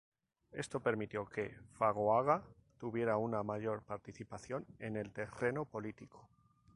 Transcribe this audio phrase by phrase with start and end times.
[0.53, 2.41] Esto permitió que Fagoaga
[2.79, 6.27] tuviera una mayor participación en el terreno político.